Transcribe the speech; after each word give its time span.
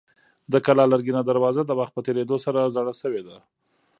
د 0.51 0.53
کلا 0.65 0.85
لرګینه 0.93 1.21
دروازه 1.29 1.61
د 1.65 1.71
وخت 1.79 1.93
په 1.95 2.01
تېرېدو 2.07 2.35
سره 2.45 2.71
زړه 2.75 2.93
شوې 3.01 3.21
ده. 3.27 3.37